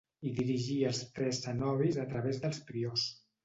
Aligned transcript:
Hi 0.27 0.29
dirigia 0.37 0.87
els 0.93 1.03
tres 1.19 1.43
cenobis 1.45 2.03
a 2.07 2.09
través 2.17 2.43
dels 2.47 2.67
priors. 2.73 3.09